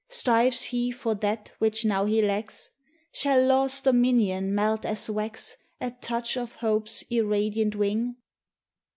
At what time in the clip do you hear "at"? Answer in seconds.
5.79-6.01